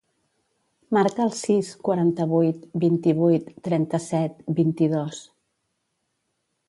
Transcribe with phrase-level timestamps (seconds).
[0.95, 5.21] Marca el sis, quaranta-vuit, vint-i-vuit, trenta-set, vint-i-dos.